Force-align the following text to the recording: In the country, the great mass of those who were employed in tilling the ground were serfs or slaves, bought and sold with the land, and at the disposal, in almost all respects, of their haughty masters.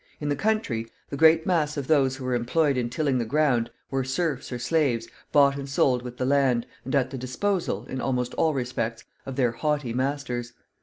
In 0.19 0.29
the 0.29 0.35
country, 0.35 0.87
the 1.11 1.15
great 1.15 1.45
mass 1.45 1.77
of 1.77 1.85
those 1.85 2.15
who 2.15 2.23
were 2.25 2.33
employed 2.33 2.75
in 2.75 2.89
tilling 2.89 3.19
the 3.19 3.23
ground 3.23 3.69
were 3.91 4.03
serfs 4.03 4.51
or 4.51 4.57
slaves, 4.57 5.07
bought 5.31 5.55
and 5.57 5.69
sold 5.69 6.01
with 6.01 6.17
the 6.17 6.25
land, 6.25 6.65
and 6.83 6.95
at 6.95 7.11
the 7.11 7.19
disposal, 7.19 7.85
in 7.85 8.01
almost 8.01 8.33
all 8.33 8.55
respects, 8.55 9.03
of 9.27 9.35
their 9.35 9.51
haughty 9.51 9.93
masters. 9.93 10.53